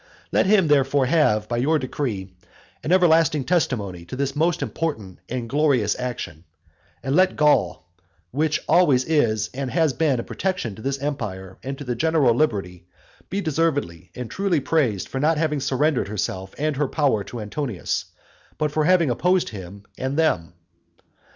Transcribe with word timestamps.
Let 0.31 0.47
him 0.47 0.67
therefore 0.67 1.05
have, 1.05 1.47
by 1.47 1.57
your 1.57 1.77
decree, 1.77 2.33
an 2.83 2.91
everlasting 2.91 3.43
testimony 3.43 4.03
to 4.05 4.15
this 4.15 4.35
most 4.35 4.63
important 4.63 5.19
and 5.29 5.47
glorious 5.47 5.95
action, 5.99 6.43
and 7.03 7.15
let 7.15 7.35
Gaul, 7.35 7.85
which 8.31 8.61
always 8.67 9.03
is 9.05 9.51
and 9.53 9.69
has 9.69 9.93
been 9.93 10.19
a 10.19 10.23
protection 10.23 10.73
to 10.73 10.81
this 10.81 10.97
empire 10.97 11.59
and 11.61 11.77
to 11.77 11.83
the 11.83 11.93
general 11.93 12.33
liberty, 12.33 12.87
be 13.29 13.41
deservedly 13.41 14.09
and 14.15 14.31
truly 14.31 14.59
praised 14.59 15.07
for 15.07 15.19
not 15.19 15.37
having 15.37 15.59
surrendered 15.59 16.07
herself 16.07 16.55
and 16.57 16.77
her 16.77 16.87
power 16.87 17.23
to 17.25 17.39
Antonius, 17.39 18.05
but 18.57 18.71
for 18.71 18.85
having 18.85 19.11
opposed 19.11 19.49
him 19.49 19.83
with 19.99 20.15
them. 20.15 20.55